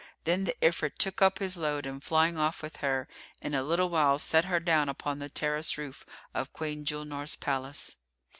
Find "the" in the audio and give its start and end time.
0.45-0.55, 5.19-5.29